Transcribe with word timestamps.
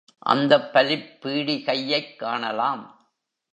அந்தப் 0.19 0.73
பலிப் 0.73 1.11
பீடிகையைக் 1.21 2.15
காணலாம். 2.15 3.09